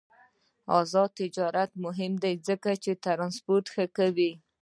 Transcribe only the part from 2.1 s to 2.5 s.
دی